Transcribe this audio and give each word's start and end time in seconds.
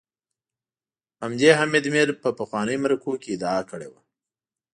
همدې 1.23 1.49
حامد 1.57 1.85
میر 1.93 2.09
په 2.21 2.29
پخوانیو 2.37 2.81
مرکو 2.83 3.11
کي 3.21 3.29
ادعا 3.35 3.59
کړې 3.69 3.87
وه 3.89 4.01